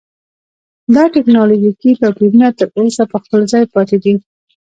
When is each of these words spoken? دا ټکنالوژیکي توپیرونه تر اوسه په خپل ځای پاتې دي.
دا 0.95 1.03
ټکنالوژیکي 1.15 1.91
توپیرونه 2.01 2.47
تر 2.57 2.67
اوسه 2.79 3.03
په 3.11 3.17
خپل 3.23 3.41
ځای 3.51 3.63
پاتې 3.73 3.97
دي. 4.03 4.13